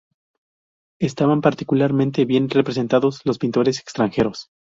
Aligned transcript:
Estaban 0.99 1.41
particularmente 1.41 2.25
bien 2.25 2.49
representados 2.49 3.21
los 3.23 3.37
pintores 3.37 3.77
extranjeros. 3.79 4.49